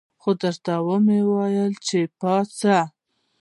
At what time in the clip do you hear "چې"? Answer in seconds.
1.87-1.99